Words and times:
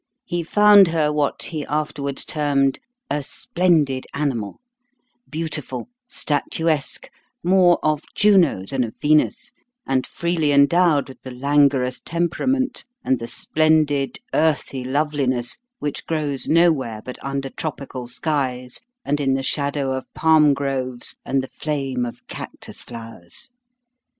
He 0.25 0.41
found 0.41 0.87
her 0.87 1.13
what 1.13 1.43
he 1.43 1.63
afterwards 1.67 2.25
termed 2.25 2.79
"a 3.11 3.21
splendid 3.21 4.07
animal," 4.15 4.59
beautiful, 5.29 5.89
statuesque, 6.07 7.07
more 7.43 7.77
of 7.83 8.01
Juno 8.15 8.65
than 8.65 8.83
of 8.83 8.95
Venus, 8.99 9.51
and 9.85 10.07
freely 10.07 10.51
endowed 10.53 11.07
with 11.07 11.21
the 11.21 11.29
languorous 11.29 11.99
temperament 11.99 12.83
and 13.05 13.19
the 13.19 13.27
splendid 13.27 14.17
earthy 14.33 14.83
loveliness 14.83 15.59
which 15.77 16.07
grows 16.07 16.47
nowhere 16.47 17.03
but 17.05 17.23
under 17.23 17.49
tropical 17.51 18.07
skies 18.07 18.79
and 19.05 19.19
in 19.19 19.35
the 19.35 19.43
shadow 19.43 19.91
of 19.91 20.11
palm 20.15 20.55
groves 20.55 21.17
and 21.23 21.43
the 21.43 21.47
flame 21.47 22.07
of 22.07 22.25
cactus 22.27 22.81
flowers. 22.81 23.51